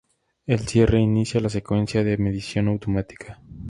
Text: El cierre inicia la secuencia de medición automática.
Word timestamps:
El 0.47 0.61
cierre 0.67 0.99
inicia 0.99 1.39
la 1.39 1.49
secuencia 1.49 2.03
de 2.03 2.17
medición 2.17 2.69
automática. 2.69 3.39